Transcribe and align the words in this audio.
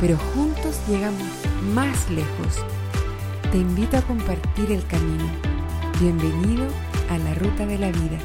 pero 0.00 0.16
juntos 0.16 0.80
llegamos 0.88 1.28
más 1.74 2.10
lejos. 2.10 2.64
Te 3.52 3.58
invito 3.58 3.98
a 3.98 4.02
compartir 4.02 4.72
el 4.72 4.84
camino. 4.86 5.24
Bienvenido 6.00 6.66
a 7.10 7.18
la 7.18 7.34
ruta 7.34 7.66
de 7.66 7.78
la 7.78 7.88
vida. 7.90 8.18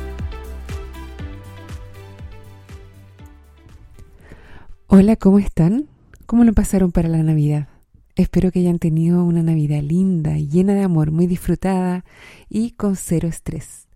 Hola, 4.88 5.18
¿cómo 5.18 5.40
están? 5.40 5.90
¿Cómo 6.26 6.46
lo 6.46 6.54
pasaron 6.54 6.94
para 6.94 7.10
la 7.10 7.22
Navidad? 7.22 7.68
Espero 8.16 8.52
que 8.52 8.60
hayan 8.60 8.80
tenido 8.80 9.26
una 9.26 9.44
Navidad 9.44 9.82
linda, 9.82 10.38
llena 10.38 10.74
de 10.74 10.84
amor, 10.84 11.12
muy 11.12 11.28
disfrutada 11.28 12.06
y 12.48 12.72
con 12.72 12.96
cero 12.96 13.28
estrés. 13.28 13.90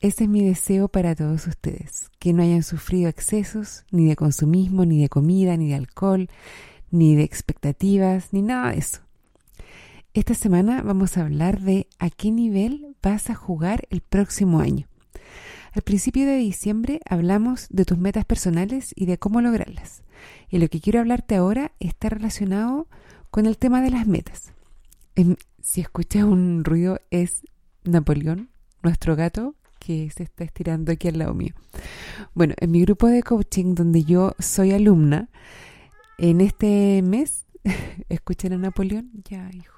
Ese 0.00 0.24
es 0.24 0.30
mi 0.30 0.44
deseo 0.44 0.88
para 0.88 1.14
todos 1.14 1.46
ustedes, 1.46 2.10
que 2.18 2.34
no 2.34 2.42
hayan 2.42 2.62
sufrido 2.62 3.08
excesos 3.08 3.86
ni 3.90 4.04
de 4.04 4.14
consumismo, 4.14 4.84
ni 4.84 5.00
de 5.00 5.08
comida, 5.08 5.56
ni 5.56 5.68
de 5.68 5.74
alcohol, 5.76 6.28
ni 6.90 7.16
de 7.16 7.22
expectativas, 7.22 8.32
ni 8.32 8.42
nada 8.42 8.72
de 8.72 8.78
eso. 8.78 9.00
Esta 10.14 10.34
semana 10.34 10.82
vamos 10.82 11.16
a 11.16 11.22
hablar 11.22 11.60
de 11.60 11.88
a 11.98 12.08
qué 12.10 12.30
nivel 12.30 12.96
vas 13.02 13.28
a 13.28 13.34
jugar 13.34 13.86
el 13.90 14.00
próximo 14.00 14.60
año. 14.60 14.86
Al 15.74 15.82
principio 15.82 16.24
de 16.24 16.36
diciembre 16.36 17.00
hablamos 17.08 17.66
de 17.68 17.84
tus 17.84 17.98
metas 17.98 18.24
personales 18.24 18.94
y 18.96 19.04
de 19.04 19.18
cómo 19.18 19.42
lograrlas. 19.42 20.02
Y 20.48 20.58
lo 20.58 20.68
que 20.68 20.80
quiero 20.80 21.00
hablarte 21.00 21.36
ahora 21.36 21.72
está 21.80 22.08
relacionado 22.08 22.86
con 23.30 23.44
el 23.44 23.58
tema 23.58 23.82
de 23.82 23.90
las 23.90 24.06
metas. 24.06 24.54
si 25.60 25.82
escuchas 25.82 26.24
un 26.24 26.64
ruido 26.64 27.00
es 27.10 27.42
Napoleón, 27.84 28.48
nuestro 28.82 29.16
gato, 29.16 29.54
que 29.78 30.10
se 30.10 30.22
está 30.22 30.44
estirando 30.44 30.92
aquí 30.92 31.08
al 31.08 31.18
lado 31.18 31.34
mío. 31.34 31.52
Bueno, 32.34 32.54
en 32.58 32.70
mi 32.70 32.80
grupo 32.80 33.08
de 33.08 33.22
coaching 33.22 33.74
donde 33.74 34.02
yo 34.04 34.34
soy 34.38 34.72
alumna, 34.72 35.28
en 36.18 36.40
este 36.40 37.02
mes, 37.02 37.46
escuchen 38.08 38.52
a 38.52 38.58
Napoleón, 38.58 39.10
ya 39.28 39.50
hijo. 39.52 39.74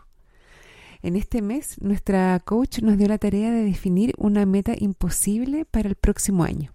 En 1.02 1.14
este 1.14 1.42
mes, 1.42 1.80
nuestra 1.80 2.38
coach 2.40 2.80
nos 2.80 2.98
dio 2.98 3.06
la 3.06 3.18
tarea 3.18 3.52
de 3.52 3.64
definir 3.64 4.14
una 4.18 4.46
meta 4.46 4.74
imposible 4.76 5.64
para 5.64 5.88
el 5.88 5.94
próximo 5.94 6.42
año. 6.44 6.72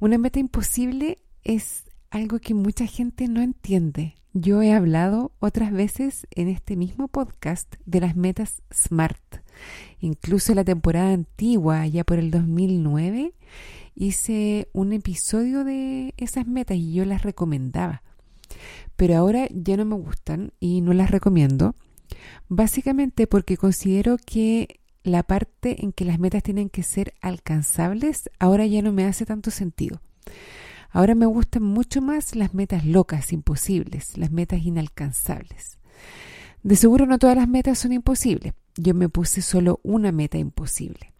Una 0.00 0.18
meta 0.18 0.40
imposible 0.40 1.18
es 1.44 1.84
algo 2.10 2.40
que 2.40 2.54
mucha 2.54 2.86
gente 2.86 3.28
no 3.28 3.40
entiende. 3.40 4.14
Yo 4.32 4.62
he 4.62 4.72
hablado 4.72 5.32
otras 5.38 5.72
veces 5.72 6.26
en 6.32 6.48
este 6.48 6.76
mismo 6.76 7.08
podcast 7.08 7.76
de 7.86 8.00
las 8.00 8.16
metas 8.16 8.62
SMART. 8.72 9.42
Incluso 10.00 10.52
en 10.52 10.56
la 10.56 10.64
temporada 10.64 11.12
antigua, 11.12 11.86
ya 11.86 12.04
por 12.04 12.18
el 12.18 12.30
2009, 12.30 13.34
hice 13.94 14.68
un 14.72 14.92
episodio 14.92 15.64
de 15.64 16.14
esas 16.16 16.46
metas 16.46 16.76
y 16.76 16.92
yo 16.92 17.04
las 17.04 17.22
recomendaba 17.22 18.02
pero 18.98 19.16
ahora 19.16 19.46
ya 19.52 19.76
no 19.76 19.84
me 19.84 19.94
gustan 19.94 20.52
y 20.58 20.80
no 20.80 20.92
las 20.92 21.12
recomiendo, 21.12 21.76
básicamente 22.48 23.28
porque 23.28 23.56
considero 23.56 24.16
que 24.18 24.80
la 25.04 25.22
parte 25.22 25.84
en 25.84 25.92
que 25.92 26.04
las 26.04 26.18
metas 26.18 26.42
tienen 26.42 26.68
que 26.68 26.82
ser 26.82 27.14
alcanzables 27.20 28.28
ahora 28.40 28.66
ya 28.66 28.82
no 28.82 28.92
me 28.92 29.04
hace 29.04 29.24
tanto 29.24 29.52
sentido. 29.52 30.00
Ahora 30.90 31.14
me 31.14 31.26
gustan 31.26 31.62
mucho 31.62 32.02
más 32.02 32.34
las 32.34 32.54
metas 32.54 32.84
locas, 32.84 33.32
imposibles, 33.32 34.18
las 34.18 34.32
metas 34.32 34.62
inalcanzables. 34.64 35.78
De 36.64 36.74
seguro 36.74 37.06
no 37.06 37.20
todas 37.20 37.36
las 37.36 37.46
metas 37.46 37.78
son 37.78 37.92
imposibles. 37.92 38.52
Yo 38.76 38.94
me 38.94 39.08
puse 39.08 39.42
solo 39.42 39.78
una 39.84 40.10
meta 40.10 40.38
imposible. 40.38 41.14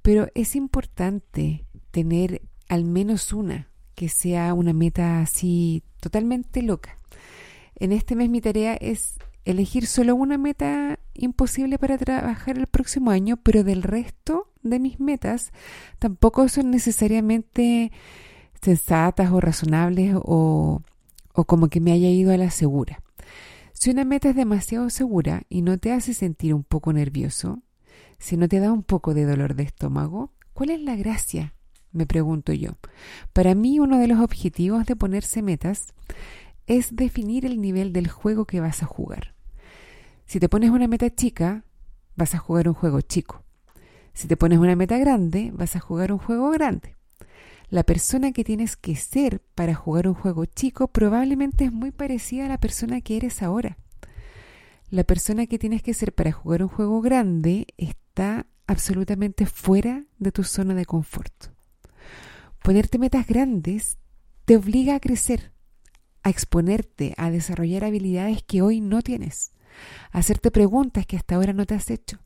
Pero 0.00 0.28
es 0.34 0.56
importante 0.56 1.66
tener 1.90 2.40
al 2.66 2.86
menos 2.86 3.34
una 3.34 3.68
que 3.94 4.08
sea 4.08 4.54
una 4.54 4.72
meta 4.72 5.20
así 5.20 5.82
totalmente 6.00 6.62
loca. 6.62 6.96
En 7.76 7.92
este 7.92 8.16
mes 8.16 8.30
mi 8.30 8.40
tarea 8.40 8.74
es 8.74 9.18
elegir 9.44 9.86
solo 9.86 10.14
una 10.14 10.38
meta 10.38 10.98
imposible 11.14 11.78
para 11.78 11.98
trabajar 11.98 12.58
el 12.58 12.66
próximo 12.66 13.10
año, 13.10 13.36
pero 13.36 13.64
del 13.64 13.82
resto 13.82 14.50
de 14.62 14.78
mis 14.78 15.00
metas 15.00 15.52
tampoco 15.98 16.48
son 16.48 16.70
necesariamente 16.70 17.92
sensatas 18.60 19.30
o 19.30 19.40
razonables 19.40 20.16
o, 20.16 20.82
o 21.34 21.44
como 21.44 21.68
que 21.68 21.80
me 21.80 21.92
haya 21.92 22.08
ido 22.08 22.32
a 22.32 22.36
la 22.36 22.50
segura. 22.50 23.02
Si 23.72 23.90
una 23.90 24.04
meta 24.04 24.30
es 24.30 24.36
demasiado 24.36 24.88
segura 24.88 25.42
y 25.48 25.62
no 25.62 25.78
te 25.78 25.92
hace 25.92 26.14
sentir 26.14 26.54
un 26.54 26.64
poco 26.64 26.92
nervioso, 26.92 27.62
si 28.18 28.36
no 28.36 28.48
te 28.48 28.60
da 28.60 28.72
un 28.72 28.82
poco 28.82 29.12
de 29.12 29.24
dolor 29.26 29.54
de 29.54 29.64
estómago, 29.64 30.32
¿cuál 30.54 30.70
es 30.70 30.80
la 30.80 30.96
gracia 30.96 31.53
me 31.94 32.06
pregunto 32.06 32.52
yo. 32.52 32.72
Para 33.32 33.54
mí 33.54 33.78
uno 33.78 33.98
de 33.98 34.08
los 34.08 34.20
objetivos 34.20 34.84
de 34.84 34.96
ponerse 34.96 35.40
metas 35.40 35.94
es 36.66 36.94
definir 36.94 37.46
el 37.46 37.60
nivel 37.60 37.92
del 37.92 38.08
juego 38.08 38.44
que 38.44 38.60
vas 38.60 38.82
a 38.82 38.86
jugar. 38.86 39.34
Si 40.26 40.40
te 40.40 40.48
pones 40.48 40.70
una 40.70 40.88
meta 40.88 41.08
chica, 41.14 41.64
vas 42.16 42.34
a 42.34 42.38
jugar 42.38 42.68
un 42.68 42.74
juego 42.74 43.00
chico. 43.00 43.42
Si 44.12 44.28
te 44.28 44.36
pones 44.36 44.58
una 44.58 44.76
meta 44.76 44.98
grande, 44.98 45.50
vas 45.54 45.76
a 45.76 45.80
jugar 45.80 46.12
un 46.12 46.18
juego 46.18 46.50
grande. 46.50 46.96
La 47.70 47.82
persona 47.82 48.32
que 48.32 48.44
tienes 48.44 48.76
que 48.76 48.94
ser 48.96 49.40
para 49.54 49.74
jugar 49.74 50.06
un 50.08 50.14
juego 50.14 50.44
chico 50.44 50.88
probablemente 50.88 51.64
es 51.64 51.72
muy 51.72 51.90
parecida 51.90 52.46
a 52.46 52.48
la 52.48 52.58
persona 52.58 53.00
que 53.00 53.16
eres 53.16 53.42
ahora. 53.42 53.78
La 54.90 55.04
persona 55.04 55.46
que 55.46 55.58
tienes 55.58 55.82
que 55.82 55.94
ser 55.94 56.12
para 56.12 56.32
jugar 56.32 56.62
un 56.62 56.68
juego 56.68 57.00
grande 57.00 57.66
está 57.76 58.46
absolutamente 58.66 59.46
fuera 59.46 60.04
de 60.18 60.32
tu 60.32 60.44
zona 60.44 60.74
de 60.74 60.86
confort. 60.86 61.53
Ponerte 62.64 62.98
metas 62.98 63.26
grandes 63.26 63.98
te 64.46 64.56
obliga 64.56 64.94
a 64.94 65.00
crecer, 65.00 65.52
a 66.22 66.30
exponerte, 66.30 67.12
a 67.18 67.30
desarrollar 67.30 67.84
habilidades 67.84 68.42
que 68.42 68.62
hoy 68.62 68.80
no 68.80 69.02
tienes, 69.02 69.52
a 70.12 70.20
hacerte 70.20 70.50
preguntas 70.50 71.04
que 71.04 71.18
hasta 71.18 71.34
ahora 71.34 71.52
no 71.52 71.66
te 71.66 71.74
has 71.74 71.90
hecho, 71.90 72.20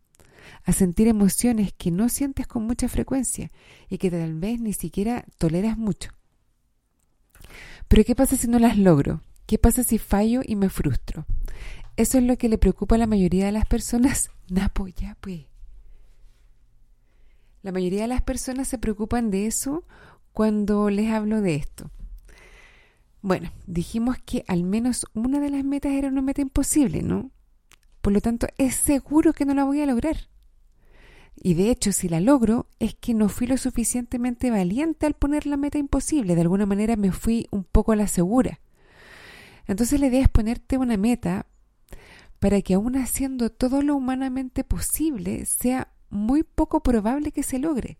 a 0.63 0.73
sentir 0.73 1.09
emociones 1.09 1.73
que 1.77 1.91
no 1.91 2.09
sientes 2.09 2.47
con 2.47 2.63
mucha 2.63 2.89
frecuencia 2.89 3.51
y 3.89 3.99
que 3.99 4.13
tal 4.13 4.39
vez 4.39 4.61
ni 4.61 4.73
siquiera 4.75 5.25
toleras 5.39 5.77
mucho. 5.77 6.13
Pero 7.89 8.05
¿qué 8.05 8.15
pasa 8.15 8.37
si 8.37 8.47
no 8.47 8.61
las 8.61 8.79
logro? 8.79 9.23
¿Qué 9.45 9.59
pasa 9.59 9.83
si 9.83 9.99
fallo 9.99 10.43
y 10.45 10.55
me 10.55 10.69
frustro? 10.69 11.27
Eso 11.97 12.17
es 12.19 12.23
lo 12.23 12.39
que 12.39 12.49
le 12.49 12.59
preocupa 12.59 12.95
a 12.95 12.99
la 12.99 13.09
mayoría 13.09 13.47
de 13.47 13.53
las 13.53 13.67
personas. 13.67 14.31
Napo, 14.49 14.87
ya 14.87 15.17
pues. 15.21 15.47
La 17.63 17.73
mayoría 17.73 18.03
de 18.03 18.09
las 18.09 18.23
personas 18.23 18.69
se 18.69 18.79
preocupan 18.79 19.33
de 19.33 19.49
eso 19.49 19.83
cuando 20.33 20.91
les 20.91 21.11
hablo 21.11 21.41
de 21.41 21.57
esto? 21.57 21.91
Bueno, 23.21 23.51
dijimos 23.67 24.17
que 24.25 24.45
al 24.47 24.63
menos 24.63 25.07
una 25.13 25.41
de 25.41 25.51
las 25.51 25.65
metas 25.65 25.93
era 25.93 26.09
una 26.09 26.23
meta 26.23 26.41
imposible, 26.41 27.03
¿no? 27.03 27.31
Por 28.01 28.13
lo 28.13 28.21
tanto, 28.21 28.47
es 28.59 28.75
seguro 28.75 29.33
que 29.33 29.45
no 29.45 29.55
la 29.55 29.65
voy 29.65 29.81
a 29.81 29.87
lograr. 29.87 30.29
Y 31.35 31.55
de 31.55 31.71
hecho, 31.71 31.93
si 31.93 32.09
la 32.09 32.21
logro, 32.21 32.67
es 32.79 32.95
que 32.95 33.15
no 33.15 33.29
fui 33.29 33.47
lo 33.47 33.57
suficientemente 33.57 34.51
valiente 34.51 35.07
al 35.07 35.15
poner 35.15 35.47
la 35.47 35.57
meta 35.57 35.79
imposible. 35.79 36.35
De 36.35 36.41
alguna 36.41 36.67
manera 36.67 36.97
me 36.97 37.13
fui 37.13 37.49
un 37.51 37.65
poco 37.65 37.93
a 37.93 37.97
la 37.97 38.09
segura. 38.09 38.61
Entonces 39.67 40.01
la 40.01 40.07
idea 40.07 40.23
es 40.23 40.29
ponerte 40.29 40.79
una 40.79 40.97
meta 40.97 41.47
para 42.39 42.63
que 42.63 42.75
aún 42.75 42.97
haciendo 42.97 43.51
todo 43.51 43.83
lo 43.83 43.97
humanamente 43.97 44.65
posible, 44.65 45.45
sea 45.45 45.93
muy 46.09 46.43
poco 46.45 46.83
probable 46.83 47.33
que 47.33 47.43
se 47.43 47.59
logre 47.59 47.99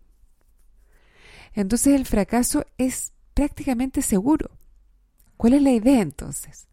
entonces 1.53 1.95
el 1.95 2.05
fracaso 2.05 2.65
es 2.77 3.13
prácticamente 3.33 4.01
seguro. 4.01 4.51
¿Cuál 5.37 5.53
es 5.53 5.61
la 5.61 5.71
idea 5.71 6.01
entonces? 6.01 6.67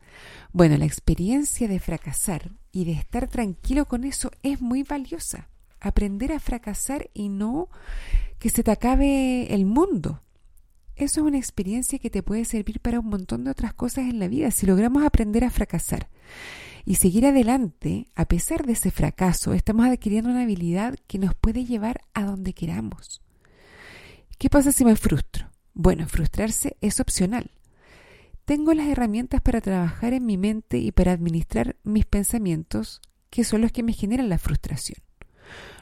Bueno, 0.52 0.76
la 0.76 0.86
experiencia 0.86 1.68
de 1.68 1.78
fracasar 1.78 2.50
y 2.72 2.84
de 2.84 2.92
estar 2.92 3.28
tranquilo 3.28 3.86
con 3.86 4.04
eso 4.04 4.30
es 4.42 4.60
muy 4.60 4.82
valiosa. 4.82 5.48
Aprender 5.80 6.32
a 6.32 6.40
fracasar 6.40 7.10
y 7.14 7.28
no 7.28 7.68
que 8.38 8.48
se 8.48 8.62
te 8.62 8.70
acabe 8.70 9.54
el 9.54 9.66
mundo. 9.66 10.20
Eso 10.94 11.20
es 11.20 11.26
una 11.26 11.38
experiencia 11.38 11.98
que 11.98 12.10
te 12.10 12.22
puede 12.22 12.44
servir 12.46 12.80
para 12.80 13.00
un 13.00 13.06
montón 13.06 13.44
de 13.44 13.50
otras 13.50 13.74
cosas 13.74 14.08
en 14.08 14.18
la 14.18 14.28
vida. 14.28 14.50
Si 14.50 14.66
logramos 14.66 15.04
aprender 15.04 15.44
a 15.44 15.50
fracasar 15.50 16.08
y 16.86 16.94
seguir 16.94 17.26
adelante, 17.26 18.08
a 18.14 18.24
pesar 18.24 18.64
de 18.64 18.72
ese 18.72 18.90
fracaso, 18.90 19.52
estamos 19.52 19.86
adquiriendo 19.86 20.30
una 20.30 20.42
habilidad 20.42 20.96
que 21.06 21.18
nos 21.18 21.34
puede 21.34 21.66
llevar 21.66 22.00
a 22.14 22.24
donde 22.24 22.54
queramos. 22.54 23.20
¿Qué 24.38 24.50
pasa 24.50 24.70
si 24.70 24.84
me 24.84 24.96
frustro? 24.96 25.50
Bueno, 25.72 26.06
frustrarse 26.06 26.76
es 26.80 27.00
opcional. 27.00 27.50
tengo 28.44 28.74
las 28.74 28.86
herramientas 28.86 29.40
para 29.40 29.60
trabajar 29.60 30.12
en 30.12 30.24
mi 30.24 30.36
mente 30.36 30.78
y 30.78 30.92
para 30.92 31.10
administrar 31.10 31.76
mis 31.82 32.06
pensamientos, 32.06 33.00
que 33.28 33.42
son 33.42 33.60
los 33.60 33.72
que 33.72 33.82
me 33.82 33.92
generan 33.92 34.28
la 34.28 34.38
frustración. 34.38 34.98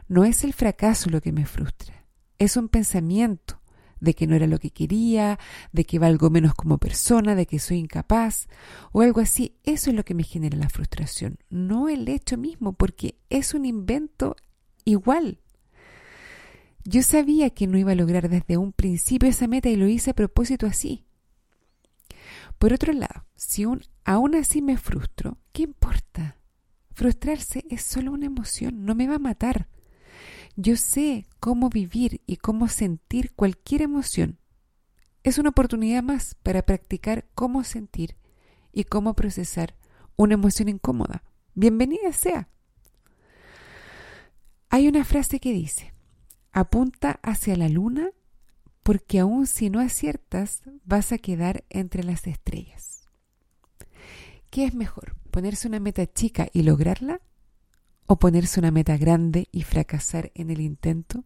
No 0.09 0.25
es 0.25 0.45
el 0.45 0.55
fracaso 0.55 1.11
lo 1.11 1.21
que 1.21 1.33
me 1.33 1.45
frustra, 1.45 2.06
es 2.39 2.56
un 2.56 2.69
pensamiento 2.69 3.61
de 4.01 4.15
que 4.15 4.27
no 4.27 4.35
era 4.35 4.47
lo 4.47 4.59
que 4.59 4.71
quería, 4.71 5.39
de 5.73 5.85
que 5.85 5.99
valgo 5.99 6.31
menos 6.31 6.55
como 6.55 6.79
persona, 6.79 7.35
de 7.35 7.47
que 7.47 7.59
soy 7.59 7.79
incapaz 7.79 8.49
o 8.93 9.03
algo 9.03 9.21
así. 9.21 9.56
Eso 9.65 9.91
es 9.91 9.97
lo 9.97 10.05
que 10.05 10.15
me 10.15 10.23
genera 10.23 10.56
la 10.56 10.69
frustración, 10.69 11.39
no 11.51 11.89
el 11.89 12.09
hecho 12.09 12.39
mismo, 12.39 12.73
porque 12.73 13.19
es 13.31 13.53
un 13.53 13.67
invento 13.67 14.37
igual. 14.85 15.41
Yo 16.84 17.02
sabía 17.02 17.48
que 17.50 17.66
no 17.66 17.78
iba 17.78 17.92
a 17.92 17.96
lograr 17.96 18.28
desde 18.28 18.58
un 18.58 18.72
principio 18.72 19.28
esa 19.28 19.48
meta 19.48 19.70
y 19.70 19.76
lo 19.76 19.88
hice 19.88 20.10
a 20.10 20.14
propósito 20.14 20.66
así. 20.66 21.06
Por 22.58 22.75
otro 22.75 22.92
lado, 22.92 23.26
si 23.34 23.64
aún 24.04 24.34
así 24.34 24.60
me 24.60 24.76
frustro, 24.76 25.38
¿qué 25.52 25.62
importa? 25.62 26.36
Frustrarse 26.92 27.64
es 27.70 27.82
solo 27.82 28.12
una 28.12 28.26
emoción, 28.26 28.84
no 28.84 28.94
me 28.94 29.08
va 29.08 29.16
a 29.16 29.19
matar. 29.19 29.69
Yo 30.56 30.76
sé 30.76 31.26
cómo 31.40 31.70
vivir 31.70 32.20
y 32.26 32.36
cómo 32.36 32.69
sentir 32.69 33.32
cualquier 33.34 33.81
emoción. 33.82 34.38
Es 35.22 35.38
una 35.38 35.48
oportunidad 35.48 36.02
más 36.02 36.34
para 36.42 36.66
practicar 36.66 37.26
cómo 37.34 37.64
sentir 37.64 38.16
y 38.72 38.84
cómo 38.84 39.14
procesar 39.14 39.75
una 40.16 40.34
emoción 40.34 40.69
incómoda. 40.69 41.25
Bienvenida 41.54 42.12
sea. 42.12 42.48
Hay 44.69 44.86
una 44.86 45.04
frase 45.04 45.40
que 45.40 45.52
dice, 45.52 45.94
apunta 46.55 47.19
hacia 47.23 47.56
la 47.56 47.69
luna 47.69 48.11
porque 48.85 49.19
aun 49.19 49.47
si 49.47 49.71
no 49.71 49.81
aciertas 49.81 50.62
vas 50.85 51.11
a 51.12 51.19
quedar 51.19 51.65
entre 51.69 52.05
las 52.05 52.27
estrellas. 52.27 53.09
¿Qué 54.51 54.65
es 54.65 54.75
mejor? 54.75 55.17
¿Ponerse 55.33 55.67
una 55.67 55.81
meta 55.81 56.06
chica 56.06 56.49
y 56.53 56.62
lograrla? 56.62 57.21
¿O 58.06 58.19
ponerse 58.19 58.61
una 58.61 58.71
meta 58.71 58.97
grande 58.97 59.49
y 59.51 59.62
fracasar 59.62 60.31
en 60.35 60.51
el 60.51 60.61
intento? 60.61 61.25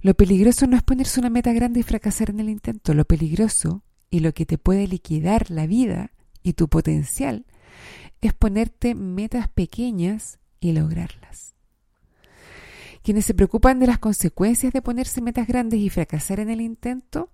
Lo 0.00 0.14
peligroso 0.14 0.66
no 0.66 0.76
es 0.76 0.82
ponerse 0.82 1.20
una 1.20 1.28
meta 1.28 1.52
grande 1.52 1.80
y 1.80 1.82
fracasar 1.82 2.30
en 2.30 2.40
el 2.40 2.48
intento. 2.48 2.94
Lo 2.94 3.04
peligroso 3.04 3.82
y 4.08 4.20
lo 4.20 4.32
que 4.32 4.46
te 4.46 4.56
puede 4.56 4.86
liquidar 4.86 5.50
la 5.50 5.66
vida 5.66 6.12
y 6.42 6.54
tu 6.54 6.68
potencial 6.68 7.44
es 8.22 8.32
ponerte 8.32 8.94
metas 8.94 9.48
pequeñas 9.48 10.38
y 10.60 10.72
lograrlas. 10.72 11.54
Quienes 13.02 13.24
se 13.26 13.34
preocupan 13.34 13.80
de 13.80 13.88
las 13.88 13.98
consecuencias 13.98 14.72
de 14.72 14.82
ponerse 14.82 15.20
metas 15.20 15.48
grandes 15.48 15.80
y 15.80 15.90
fracasar 15.90 16.38
en 16.38 16.50
el 16.50 16.60
intento, 16.60 17.30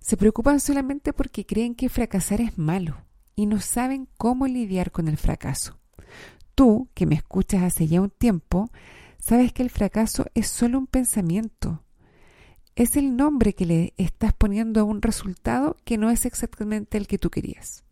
se 0.00 0.16
preocupan 0.16 0.60
solamente 0.60 1.12
porque 1.12 1.44
creen 1.44 1.74
que 1.74 1.88
fracasar 1.88 2.40
es 2.40 2.56
malo 2.58 2.96
y 3.36 3.46
no 3.46 3.60
saben 3.60 4.08
cómo 4.16 4.46
lidiar 4.46 4.92
con 4.92 5.08
el 5.08 5.16
fracaso. 5.16 5.78
Tú, 6.54 6.88
que 6.94 7.04
me 7.04 7.16
escuchas 7.16 7.62
hace 7.62 7.86
ya 7.86 8.00
un 8.00 8.10
tiempo, 8.10 8.70
sabes 9.18 9.52
que 9.52 9.62
el 9.62 9.70
fracaso 9.70 10.26
es 10.34 10.48
solo 10.48 10.78
un 10.78 10.86
pensamiento. 10.86 11.82
Es 12.76 12.96
el 12.96 13.16
nombre 13.16 13.54
que 13.54 13.66
le 13.66 13.94
estás 13.96 14.32
poniendo 14.32 14.80
a 14.80 14.84
un 14.84 15.02
resultado 15.02 15.76
que 15.84 15.98
no 15.98 16.10
es 16.10 16.24
exactamente 16.24 16.96
el 16.96 17.06
que 17.06 17.18
tú 17.18 17.30
querías. 17.30 17.84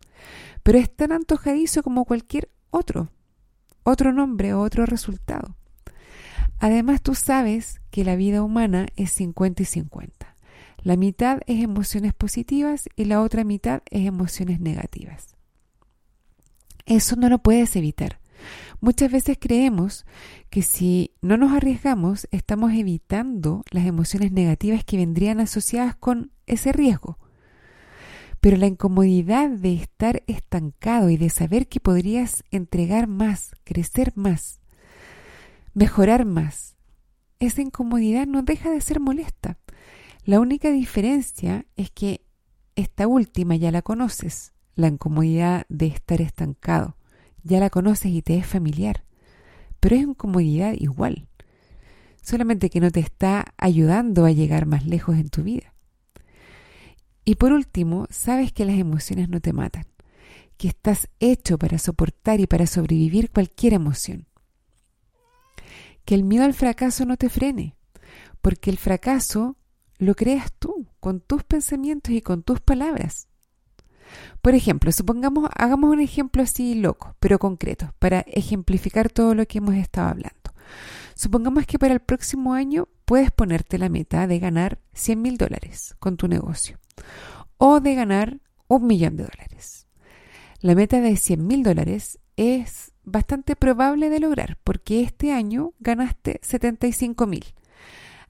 Pero 0.63 0.79
es 0.79 0.95
tan 0.95 1.13
antojadizo 1.13 1.83
como 1.83 2.05
cualquier 2.05 2.51
otro, 2.71 3.11
otro 3.83 4.13
nombre 4.13 4.55
o 4.55 4.61
otro 4.61 4.87
resultado. 4.87 5.57
Además, 6.63 7.03
tú 7.03 7.17
sabes 7.17 7.81
que 7.91 8.05
la 8.05 8.15
vida 8.15 8.41
humana 8.41 8.87
es 8.95 9.11
50 9.11 9.65
y 9.65 9.67
50. 9.67 10.37
La 10.85 10.97
mitad 10.97 11.41
es 11.49 11.61
emociones 11.61 12.15
positivas 12.15 12.89
y 12.95 13.07
la 13.07 13.21
otra 13.21 13.43
mitad 13.43 13.83
es 13.91 14.07
emociones 14.07 14.61
negativas. 14.61 15.35
Eso 16.87 17.17
no 17.17 17.29
lo 17.29 17.41
puedes 17.41 17.75
evitar. 17.75 18.21
Muchas 18.81 19.11
veces 19.11 19.39
creemos 19.41 20.07
que 20.51 20.63
si 20.63 21.11
no 21.21 21.37
nos 21.37 21.51
arriesgamos 21.51 22.29
estamos 22.31 22.73
evitando 22.75 23.65
las 23.73 23.85
emociones 23.85 24.31
negativas 24.31 24.85
que 24.85 24.99
vendrían 24.99 25.41
asociadas 25.41 25.97
con 25.97 26.31
ese 26.47 26.71
riesgo. 26.71 27.19
Pero 28.41 28.57
la 28.57 28.69
incomodidad 28.69 29.51
de 29.51 29.75
estar 29.75 30.23
estancado 30.29 31.11
y 31.11 31.17
de 31.17 31.29
saber 31.29 31.67
que 31.67 31.81
podrías 31.81 32.45
entregar 32.53 33.09
más, 33.09 33.51
crecer 33.65 34.13
más, 34.15 34.62
mejorar 35.75 36.25
más, 36.25 36.77
esa 37.39 37.63
incomodidad 37.63 38.27
no 38.27 38.43
deja 38.43 38.71
de 38.71 38.81
ser 38.81 39.01
molesta. 39.01 39.59
La 40.25 40.39
única 40.39 40.71
diferencia 40.71 41.67
es 41.77 41.91
que 41.91 42.25
esta 42.77 43.07
última 43.07 43.57
ya 43.57 43.73
la 43.73 43.83
conoces, 43.83 44.53
la 44.75 44.89
incomodidad 44.89 45.67
de 45.69 45.87
estar 45.87 46.21
estancado. 46.21 46.97
Ya 47.43 47.59
la 47.59 47.71
conoces 47.71 48.13
y 48.13 48.23
te 48.23 48.37
es 48.37 48.47
familiar, 48.47 49.05
pero 49.81 49.97
es 49.97 50.03
incomodidad 50.03 50.75
igual, 50.79 51.27
solamente 52.23 52.71
que 52.71 52.79
no 52.79 52.93
te 52.93 53.01
está 53.01 53.53
ayudando 53.57 54.25
a 54.25 54.31
llegar 54.31 54.67
más 54.67 54.87
lejos 54.87 55.17
en 55.17 55.29
tu 55.29 55.43
vida. 55.43 55.75
Y 57.25 57.35
por 57.35 57.53
último, 57.53 58.07
sabes 58.11 58.53
que 58.53 58.65
las 58.65 58.79
emociones 58.79 59.29
no 59.29 59.41
te 59.41 59.53
matan, 59.53 59.87
que 60.57 60.69
estás 60.69 61.09
hecho 61.19 61.59
para 61.59 61.79
soportar 61.79 62.39
y 62.39 62.47
para 62.47 62.67
sobrevivir 62.67 63.31
cualquier 63.31 63.75
emoción. 63.75 64.29
Que 66.05 66.15
el 66.15 66.25
miedo 66.25 66.45
al 66.45 66.55
fracaso 66.55 67.05
no 67.05 67.17
te 67.17 67.29
frene, 67.29 67.77
porque 68.41 68.71
el 68.71 68.79
fracaso 68.79 69.57
lo 69.99 70.15
creas 70.15 70.53
tú, 70.59 70.89
con 71.01 71.21
tus 71.21 71.45
pensamientos 71.45 72.13
y 72.13 72.23
con 72.23 72.43
tus 72.43 72.61
palabras. 72.61 73.29
Por 74.41 74.55
ejemplo, 74.55 74.91
supongamos, 74.93 75.49
hagamos 75.57 75.91
un 75.91 76.01
ejemplo 76.01 76.43
así 76.43 76.75
loco, 76.75 77.17
pero 77.21 77.39
concreto, 77.39 77.95
para 77.99 78.21
ejemplificar 78.21 79.11
todo 79.11 79.35
lo 79.35 79.47
que 79.47 79.59
hemos 79.59 79.75
estado 79.77 80.09
hablando. 80.09 80.39
Supongamos 81.15 81.67
que 81.67 81.79
para 81.79 81.95
el 81.95 82.01
próximo 82.01 82.55
año 82.55 82.89
puedes 83.05 83.31
ponerte 83.31 83.79
la 83.79 83.89
meta 83.89 84.27
de 84.27 84.39
ganar 84.39 84.81
100 84.95 85.23
mil 85.23 85.37
dólares 85.37 85.95
con 85.99 86.17
tu 86.17 86.29
negocio 86.29 86.79
o 87.59 87.81
de 87.81 87.95
ganar 87.95 88.41
un 88.69 88.87
millón 88.87 89.17
de 89.17 89.25
dólares. 89.25 89.87
La 90.61 90.75
meta 90.75 91.01
de 91.01 91.17
100 91.17 91.47
mil 91.47 91.63
dólares 91.63 92.19
es 92.37 92.92
bastante 93.05 93.57
probable 93.57 94.11
de 94.11 94.21
lograr 94.21 94.59
porque 94.65 95.03
este 95.03 95.33
año 95.33 95.73
ganaste 95.81 96.41
75 96.43 97.27
mil. 97.27 97.45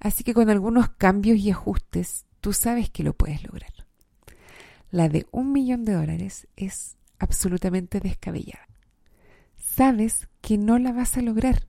Así 0.01 0.25
que 0.25 0.35
con 0.35 0.51
algunos 0.51 0.89
cambios 0.91 1.39
y 1.39 1.51
ajustes 1.51 2.27
tú 2.41 2.53
sabes 2.53 2.91
que 2.91 3.05
lo 3.05 3.13
puedes 3.13 3.45
lograr 3.45 3.73
la 4.93 5.09
de 5.09 5.27
un 5.33 5.53
millón 5.53 5.85
de 5.85 5.95
dólares 5.95 6.47
es 6.55 6.97
absolutamente 7.19 7.99
descabellada. 7.99 8.69
Sabes 9.57 10.29
que 10.43 10.59
no 10.59 10.79
la 10.79 10.93
vas 10.93 11.17
a 11.17 11.23
lograr. 11.23 11.67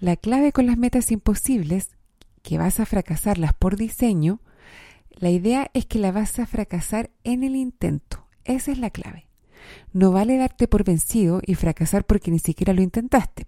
La 0.00 0.16
clave 0.16 0.52
con 0.52 0.66
las 0.66 0.78
metas 0.78 1.12
imposibles, 1.12 1.90
que 2.42 2.58
vas 2.58 2.80
a 2.80 2.86
fracasarlas 2.86 3.52
por 3.52 3.76
diseño, 3.76 4.40
la 5.10 5.30
idea 5.30 5.70
es 5.74 5.84
que 5.84 5.98
la 5.98 6.10
vas 6.10 6.38
a 6.38 6.46
fracasar 6.46 7.10
en 7.24 7.44
el 7.44 7.54
intento. 7.54 8.26
Esa 8.44 8.72
es 8.72 8.78
la 8.78 8.90
clave. 8.90 9.28
No 9.92 10.12
vale 10.12 10.36
darte 10.36 10.68
por 10.68 10.84
vencido 10.84 11.40
y 11.44 11.54
fracasar 11.54 12.04
porque 12.04 12.30
ni 12.30 12.38
siquiera 12.38 12.72
lo 12.72 12.82
intentaste. 12.82 13.46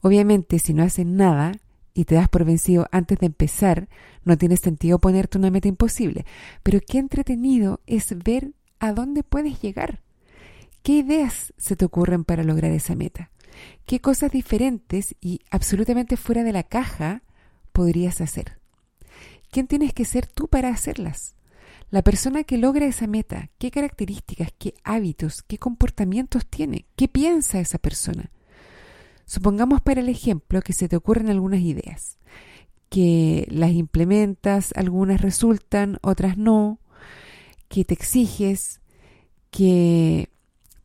Obviamente, 0.00 0.58
si 0.58 0.74
no 0.74 0.82
haces 0.82 1.06
nada, 1.06 1.52
y 1.94 2.04
te 2.04 2.16
das 2.16 2.28
por 2.28 2.44
vencido 2.44 2.88
antes 2.90 3.18
de 3.18 3.26
empezar, 3.26 3.88
no 4.24 4.36
tiene 4.36 4.56
sentido 4.56 4.98
ponerte 4.98 5.38
una 5.38 5.50
meta 5.50 5.68
imposible. 5.68 6.26
Pero 6.62 6.80
qué 6.86 6.98
entretenido 6.98 7.80
es 7.86 8.16
ver 8.18 8.52
a 8.80 8.92
dónde 8.92 9.22
puedes 9.22 9.60
llegar. 9.62 10.02
¿Qué 10.82 10.98
ideas 10.98 11.54
se 11.56 11.76
te 11.76 11.84
ocurren 11.84 12.24
para 12.24 12.42
lograr 12.42 12.72
esa 12.72 12.96
meta? 12.96 13.30
¿Qué 13.86 14.00
cosas 14.00 14.32
diferentes 14.32 15.14
y 15.20 15.40
absolutamente 15.50 16.16
fuera 16.16 16.42
de 16.42 16.52
la 16.52 16.64
caja 16.64 17.22
podrías 17.72 18.20
hacer? 18.20 18.58
¿Quién 19.50 19.68
tienes 19.68 19.94
que 19.94 20.04
ser 20.04 20.26
tú 20.26 20.48
para 20.48 20.70
hacerlas? 20.70 21.36
La 21.90 22.02
persona 22.02 22.44
que 22.44 22.58
logra 22.58 22.86
esa 22.86 23.06
meta, 23.06 23.50
¿qué 23.58 23.70
características, 23.70 24.52
qué 24.58 24.74
hábitos, 24.84 25.42
qué 25.42 25.58
comportamientos 25.58 26.46
tiene? 26.46 26.86
¿Qué 26.96 27.08
piensa 27.08 27.60
esa 27.60 27.78
persona? 27.78 28.30
Supongamos 29.26 29.80
para 29.80 30.00
el 30.00 30.08
ejemplo 30.08 30.60
que 30.60 30.72
se 30.72 30.88
te 30.88 30.96
ocurren 30.96 31.30
algunas 31.30 31.60
ideas, 31.60 32.18
que 32.88 33.46
las 33.50 33.72
implementas, 33.72 34.72
algunas 34.76 35.20
resultan, 35.20 35.98
otras 36.02 36.36
no, 36.36 36.80
que 37.68 37.84
te 37.84 37.94
exiges, 37.94 38.80
que 39.50 40.30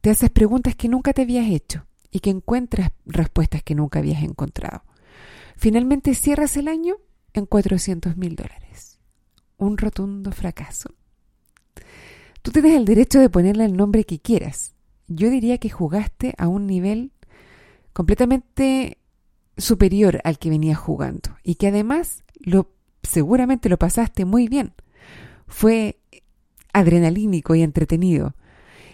te 0.02 0.10
haces 0.10 0.30
preguntas 0.30 0.76
que 0.76 0.88
nunca 0.88 1.14
te 1.14 1.24
habías 1.24 1.50
hecho 1.50 1.86
y 2.12 2.20
que 2.20 2.30
encuentras 2.30 2.92
respuestas 3.06 3.64
que 3.64 3.76
nunca 3.76 4.00
habías 4.00 4.24
encontrado. 4.24 4.84
Finalmente 5.58 6.16
cierras 6.16 6.56
el 6.58 6.68
año 6.68 6.96
en 7.34 7.46
400 7.46 8.16
mil 8.16 8.36
dólares. 8.36 8.69
Un 9.60 9.78
rotundo 9.78 10.32
fracaso. 10.32 10.96
Tú 12.42 12.52
tienes 12.52 12.76
el 12.76 12.86
derecho 12.86 13.20
de 13.20 13.30
ponerle 13.30 13.66
el 13.66 13.78
nombre 13.78 14.06
que 14.06 14.20
quieras. 14.20 14.74
Yo 15.08 15.30
diría 15.30 15.60
que 15.60 15.70
jugaste 15.70 16.34
a 16.38 16.48
un 16.48 16.66
nivel 16.66 17.12
completamente 17.94 18.98
superior 19.58 20.22
al 20.24 20.40
que 20.40 20.50
venías 20.50 20.80
jugando 20.80 21.38
y 21.44 21.56
que 21.56 21.68
además 21.68 22.24
lo 22.40 22.72
seguramente 23.04 23.70
lo 23.70 23.78
pasaste 23.78 24.26
muy 24.26 24.48
bien. 24.48 24.74
Fue 25.48 26.00
adrenalínico 26.74 27.56
y 27.56 27.62
entretenido. 27.62 28.36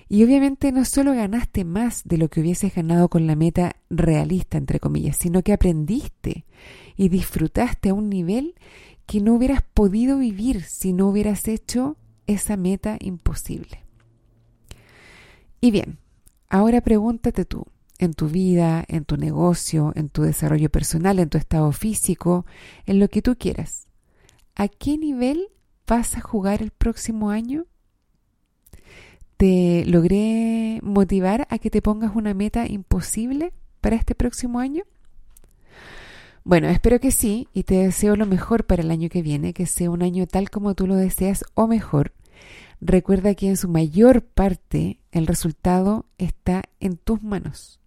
Y 0.08 0.24
obviamente 0.24 0.72
no 0.72 0.86
solo 0.86 1.14
ganaste 1.14 1.66
más 1.66 2.04
de 2.06 2.18
lo 2.18 2.30
que 2.30 2.40
hubieses 2.40 2.76
ganado 2.76 3.10
con 3.10 3.26
la 3.26 3.36
meta 3.36 3.76
realista, 3.90 4.58
entre 4.58 4.80
comillas, 4.80 5.18
sino 5.18 5.42
que 5.42 5.54
aprendiste 5.54 6.46
y 6.96 7.10
disfrutaste 7.10 7.90
a 7.90 7.94
un 7.94 8.10
nivel 8.10 8.56
que 9.06 9.22
no 9.22 9.36
hubieras 9.36 9.62
podido 9.62 10.18
vivir 10.18 10.64
si 10.64 10.94
no 10.94 11.08
hubieras 11.08 11.48
hecho 11.48 11.98
esa 12.28 12.58
meta 12.58 12.98
imposible. 13.00 13.84
Y 15.62 15.72
bien, 15.72 16.00
ahora 16.50 16.82
pregúntate 16.82 17.46
tú, 17.46 17.66
en 17.98 18.14
tu 18.14 18.28
vida, 18.28 18.84
en 18.88 19.06
tu 19.06 19.18
negocio, 19.18 19.94
en 19.96 20.10
tu 20.10 20.24
desarrollo 20.24 20.70
personal, 20.70 21.20
en 21.20 21.30
tu 21.30 21.38
estado 21.38 21.72
físico, 21.72 22.46
en 22.86 23.00
lo 23.00 23.08
que 23.10 23.22
tú 23.22 23.36
quieras, 23.38 23.88
¿a 24.56 24.68
qué 24.68 24.98
nivel 24.98 25.48
vas 25.88 26.18
a 26.18 26.22
jugar 26.22 26.62
el 26.62 26.72
próximo 26.72 27.30
año? 27.30 27.66
¿Te 29.38 29.84
logré 29.86 30.80
motivar 30.82 31.48
a 31.50 31.60
que 31.60 31.70
te 31.70 31.82
pongas 31.82 32.16
una 32.16 32.34
meta 32.34 32.68
imposible 32.68 33.54
para 33.82 33.96
este 33.96 34.16
próximo 34.16 34.60
año? 34.60 34.84
Bueno, 36.46 36.70
espero 36.70 37.00
que 37.02 37.12
sí 37.12 37.50
y 37.54 37.64
te 37.64 37.76
deseo 37.76 38.16
lo 38.16 38.26
mejor 38.26 38.66
para 38.66 38.82
el 38.82 38.92
año 38.92 39.10
que 39.10 39.22
viene, 39.22 39.54
que 39.54 39.66
sea 39.66 39.92
un 39.92 40.02
año 40.02 40.28
tal 40.28 40.50
como 40.50 40.76
tú 40.76 40.88
lo 40.88 40.96
deseas 40.96 41.44
o 41.56 41.68
mejor. 41.68 42.14
Recuerda 42.80 43.36
que 43.36 43.50
en 43.50 43.58
su 43.58 43.68
mayor 43.68 44.22
parte 44.22 45.00
el 45.12 45.28
resultado 45.28 46.06
está 46.18 46.64
en 46.80 46.96
tus 46.96 47.22
manos. 47.22 47.82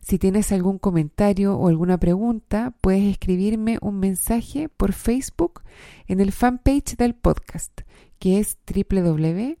Si 0.00 0.18
tienes 0.18 0.52
algún 0.52 0.78
comentario 0.78 1.56
o 1.56 1.68
alguna 1.68 1.98
pregunta, 1.98 2.72
puedes 2.80 3.04
escribirme 3.04 3.76
un 3.82 3.98
mensaje 3.98 4.70
por 4.70 4.94
Facebook 4.94 5.60
en 6.06 6.20
el 6.20 6.32
fanpage 6.32 6.96
del 6.96 7.14
podcast, 7.14 7.82
que 8.18 8.38
es 8.38 8.56
www 8.66 9.58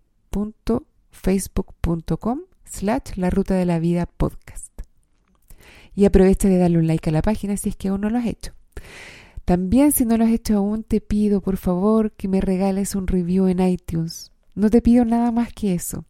facebook.com 1.10 2.42
slash 2.64 3.16
la 3.16 3.30
ruta 3.30 3.54
de 3.54 3.64
la 3.64 3.78
vida 3.78 4.06
podcast. 4.06 4.67
Y 5.98 6.04
aprovecha 6.04 6.48
de 6.48 6.58
darle 6.58 6.78
un 6.78 6.86
like 6.86 7.10
a 7.10 7.12
la 7.12 7.22
página 7.22 7.56
si 7.56 7.70
es 7.70 7.76
que 7.76 7.88
aún 7.88 8.02
no 8.02 8.08
lo 8.08 8.18
has 8.18 8.26
hecho. 8.26 8.52
También 9.44 9.90
si 9.90 10.06
no 10.06 10.16
lo 10.16 10.24
has 10.24 10.30
hecho 10.30 10.56
aún, 10.56 10.84
te 10.84 11.00
pido 11.00 11.40
por 11.40 11.56
favor 11.56 12.12
que 12.12 12.28
me 12.28 12.40
regales 12.40 12.94
un 12.94 13.08
review 13.08 13.48
en 13.48 13.58
iTunes. 13.58 14.30
No 14.54 14.70
te 14.70 14.80
pido 14.80 15.04
nada 15.04 15.32
más 15.32 15.52
que 15.52 15.74
eso. 15.74 16.04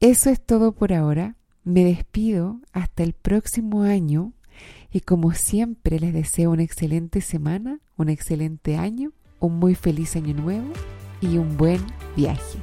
Eso 0.00 0.30
es 0.30 0.44
todo 0.44 0.72
por 0.72 0.92
ahora. 0.92 1.36
Me 1.62 1.84
despido 1.84 2.60
hasta 2.72 3.04
el 3.04 3.12
próximo 3.12 3.82
año 3.82 4.32
y 4.90 5.02
como 5.02 5.34
siempre 5.34 6.00
les 6.00 6.12
deseo 6.12 6.50
una 6.50 6.64
excelente 6.64 7.20
semana, 7.20 7.78
un 7.96 8.08
excelente 8.08 8.76
año, 8.76 9.12
un 9.38 9.60
muy 9.60 9.76
feliz 9.76 10.16
año 10.16 10.34
nuevo 10.34 10.72
y 11.20 11.38
un 11.38 11.56
buen 11.56 11.80
viaje. 12.16 12.58